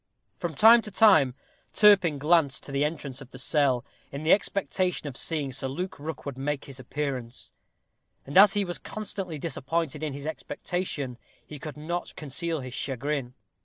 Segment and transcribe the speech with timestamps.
[0.39, 1.35] From time to time
[1.73, 5.99] Turpin glanced to the entrance of the cell, in the expectation of seeing Sir Luke
[5.99, 7.53] Rookwood make his appearance;
[8.25, 13.35] and, as he was constantly disappointed in his expectation, he could not conceal his chagrin.